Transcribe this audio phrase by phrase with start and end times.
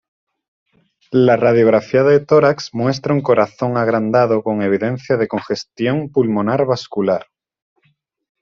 [1.11, 7.27] La radiografía de tórax muestra un corazón agrandado con evidencia de congestión pulmonar vascular.